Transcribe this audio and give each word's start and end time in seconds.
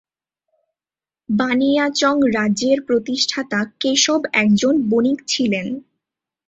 বানিয়াচং 1.29 2.15
রাজ্যের 2.35 2.77
প্রতিষ্ঠাতা 2.81 3.59
কেশব 3.79 4.21
একজন 4.33 4.73
বণিক 4.89 5.19
ছিলেন। 5.27 5.67